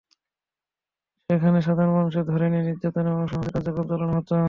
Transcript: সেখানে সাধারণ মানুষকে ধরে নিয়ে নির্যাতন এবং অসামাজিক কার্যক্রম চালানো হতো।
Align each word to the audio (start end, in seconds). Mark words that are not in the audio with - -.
সেখানে 1.29 1.57
সাধারণ 1.61 1.93
মানুষকে 1.97 2.23
ধরে 2.31 2.45
নিয়ে 2.47 2.67
নির্যাতন 2.67 3.05
এবং 3.07 3.21
অসামাজিক 3.25 3.51
কার্যক্রম 3.55 3.85
চালানো 3.91 4.13
হতো। 4.17 4.35